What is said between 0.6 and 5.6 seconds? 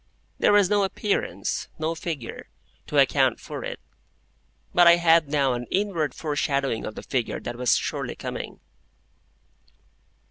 no appearance—no figure—to account for it; but I had now